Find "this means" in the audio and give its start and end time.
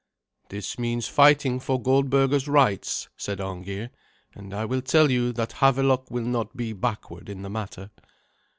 0.49-1.07